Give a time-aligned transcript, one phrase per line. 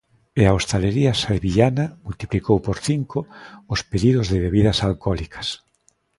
[0.39, 3.19] E a hostalería sevillana multiplicou por cinco
[3.73, 5.47] os pedidos de bebidas alcólicas.